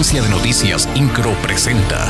[0.00, 2.08] Agencia de Noticias Incro presenta.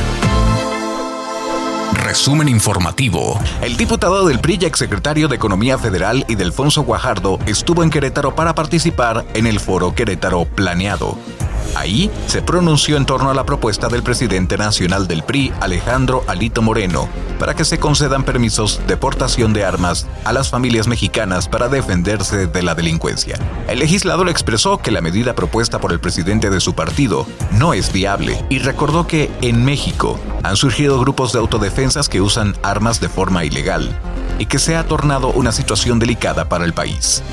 [1.91, 3.37] Resumen informativo.
[3.61, 8.33] El diputado del PRI y exsecretario de Economía Federal y Delfonso Guajardo estuvo en Querétaro
[8.33, 11.17] para participar en el foro Querétaro Planeado,
[11.75, 16.61] Ahí se pronunció en torno a la propuesta del presidente nacional del PRI, Alejandro Alito
[16.61, 17.07] Moreno,
[17.39, 22.47] para que se concedan permisos de portación de armas a las familias mexicanas para defenderse
[22.47, 23.39] de la delincuencia.
[23.67, 27.91] El legislador expresó que la medida propuesta por el presidente de su partido no es
[27.91, 33.09] viable y recordó que en México han surgido grupos de autodefensas que usan armas de
[33.09, 33.97] forma ilegal
[34.39, 37.23] y que se ha tornado una situación delicada para el país.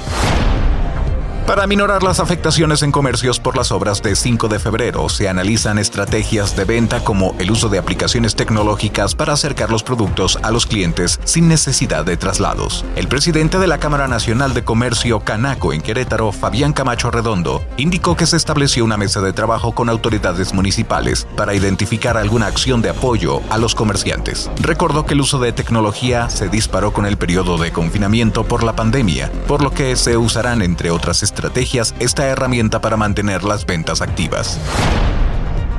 [1.48, 5.78] Para minorar las afectaciones en comercios por las obras de 5 de febrero, se analizan
[5.78, 10.66] estrategias de venta como el uso de aplicaciones tecnológicas para acercar los productos a los
[10.66, 12.84] clientes sin necesidad de traslados.
[12.96, 18.14] El presidente de la Cámara Nacional de Comercio Canaco en Querétaro, Fabián Camacho Redondo, indicó
[18.14, 22.90] que se estableció una mesa de trabajo con autoridades municipales para identificar alguna acción de
[22.90, 24.50] apoyo a los comerciantes.
[24.60, 28.76] Recordó que el uso de tecnología se disparó con el periodo de confinamiento por la
[28.76, 33.64] pandemia, por lo que se usarán entre otras estrategias estrategias esta herramienta para mantener las
[33.64, 34.58] ventas activas.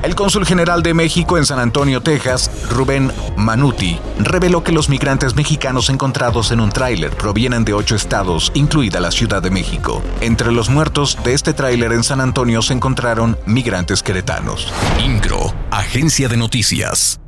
[0.01, 5.35] El cónsul general de México en San Antonio, Texas, Rubén Manuti, reveló que los migrantes
[5.35, 10.01] mexicanos encontrados en un tráiler provienen de ocho estados, incluida la Ciudad de México.
[10.21, 14.71] Entre los muertos de este tráiler en San Antonio se encontraron migrantes queretanos.
[15.03, 17.19] INCRO, Agencia de Noticias.